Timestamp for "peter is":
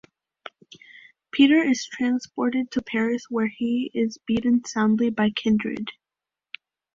1.29-1.85